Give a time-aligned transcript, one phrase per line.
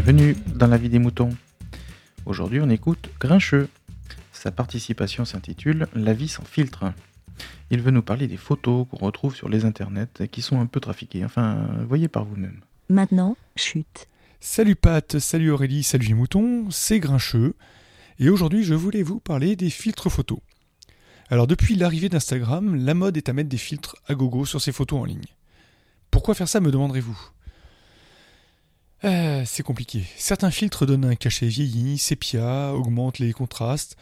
[0.00, 1.30] Bienvenue dans la vie des moutons.
[2.24, 3.68] Aujourd'hui, on écoute Grincheux.
[4.30, 6.92] Sa participation s'intitule La vie sans filtre.
[7.72, 10.66] Il veut nous parler des photos qu'on retrouve sur les internets et qui sont un
[10.66, 11.24] peu trafiquées.
[11.24, 12.60] Enfin, voyez par vous-même.
[12.88, 14.06] Maintenant, chute.
[14.38, 17.56] Salut Pat, salut Aurélie, salut les moutons, c'est Grincheux.
[18.20, 20.38] Et aujourd'hui, je voulais vous parler des filtres photos.
[21.28, 24.70] Alors, depuis l'arrivée d'Instagram, la mode est à mettre des filtres à gogo sur ses
[24.70, 25.26] photos en ligne.
[26.12, 27.18] Pourquoi faire ça, me demanderez-vous?
[29.04, 30.04] Euh, C'est compliqué.
[30.16, 33.96] Certains filtres donnent un cachet vieilli, sépia, augmentent les contrastes,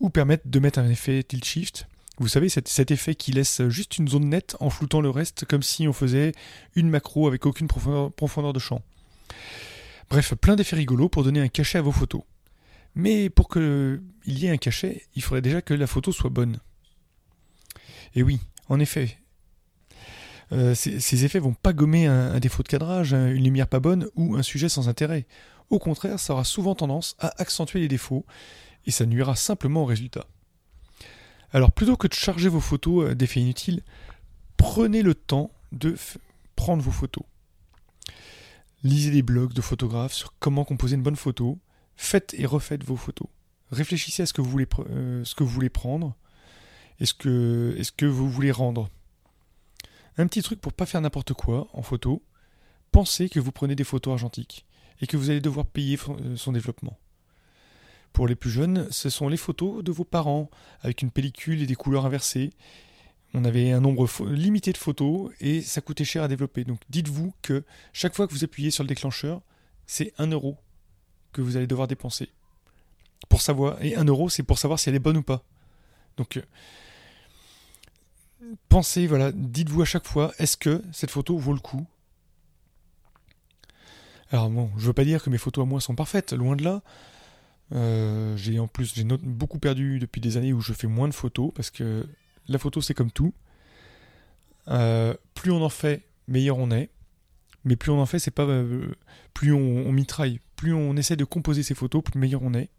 [0.00, 1.86] ou permettent de mettre un effet tilt shift.
[2.18, 5.62] Vous savez, cet, effet qui laisse juste une zone nette en floutant le reste, comme
[5.62, 6.32] si on faisait
[6.74, 8.82] une macro avec aucune profondeur, profondeur de champ.
[10.10, 12.22] Bref, plein d'effets rigolos pour donner un cachet à vos photos.
[12.94, 16.58] Mais pour qu'il y ait un cachet, il faudrait déjà que la photo soit bonne.
[18.14, 19.16] Et oui, en effet,
[20.52, 24.36] euh, ces, effets vont pas gommer un, défaut de cadrage, une lumière pas bonne ou
[24.36, 25.26] un sujet sans intérêt.
[25.70, 28.26] Au contraire, ça aura souvent tendance à accentuer les défauts
[28.86, 30.26] et ça nuira simplement au résultat.
[31.52, 33.82] Alors plutôt que de charger vos photos d'effets inutiles,
[34.56, 35.96] prenez le temps de
[36.56, 37.24] prendre vos photos.
[38.82, 41.58] Lisez des blogs de photographes sur comment composer une bonne photo,
[41.96, 43.28] faites et refaites vos photos.
[43.70, 45.24] Réfléchissez à ce que vous voulez, euh,
[45.72, 46.16] prendre
[46.98, 48.88] et est ce que vous voulez rendre.
[50.20, 52.22] Un petit truc pour pas faire n'importe quoi en photo,
[52.92, 54.66] pensez que vous prenez des photos argentiques
[55.00, 55.98] et que vous allez devoir payer
[56.36, 56.98] son développement.
[58.12, 60.50] Pour les plus jeunes, ce sont les photos de vos parents
[60.82, 62.50] avec une pellicule et des couleurs inversées.
[63.32, 66.64] On avait un nombre limité de photos et ça coûtait cher à développer.
[66.64, 69.40] Donc dites-vous que chaque fois que vous appuyez sur le déclencheur,
[69.86, 70.58] c'est un euro
[71.32, 72.28] que vous allez devoir dépenser.
[73.30, 75.42] Pour savoir, et un euro, c'est pour savoir si elle est bonne ou pas.
[76.18, 76.42] Donc, euh,
[78.68, 81.86] pensez, voilà, dites-vous à chaque fois, est-ce que cette photo vaut le coup?
[84.30, 86.62] Alors bon, je veux pas dire que mes photos à moi sont parfaites, loin de
[86.62, 86.82] là.
[87.72, 91.14] Euh, j'ai en plus j'ai beaucoup perdu depuis des années où je fais moins de
[91.14, 92.04] photos parce que
[92.48, 93.32] la photo c'est comme tout.
[94.68, 96.90] Euh, plus on en fait, meilleur on est.
[97.64, 98.94] Mais plus on en fait, c'est pas euh,
[99.34, 102.70] plus on, on, mitraille, plus on essaie de composer ses photos, plus meilleur on est.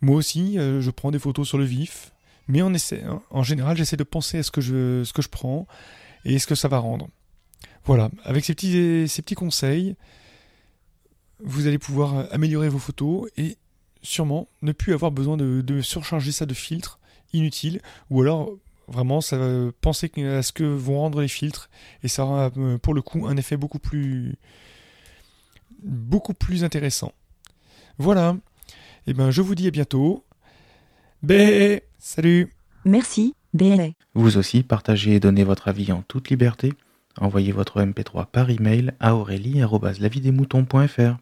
[0.00, 2.13] Moi aussi, je prends des photos sur le vif,
[2.48, 5.66] mais en général, j'essaie de penser à ce que je, ce que je prends
[6.24, 7.08] et ce que ça va rendre.
[7.84, 9.96] Voilà, avec ces petits, ces petits conseils,
[11.40, 13.56] vous allez pouvoir améliorer vos photos et
[14.02, 16.98] sûrement ne plus avoir besoin de, surcharger ça de filtres
[17.32, 18.50] inutiles ou alors
[18.86, 21.70] vraiment ça va penser à ce que vont rendre les filtres
[22.02, 22.52] et ça aura
[22.82, 24.36] pour le coup un effet beaucoup plus
[25.82, 27.12] beaucoup plus intéressant.
[27.98, 28.36] Voilà.
[29.06, 30.24] Et eh ben je vous dis à bientôt.
[31.22, 32.52] Bé salut.
[32.84, 33.34] Merci.
[33.54, 33.94] Bé.
[34.14, 36.74] Vous aussi partagez et donnez votre avis en toute liberté.
[37.18, 41.16] Envoyez votre MP3 par email à aurélie@lavidemouton.fr.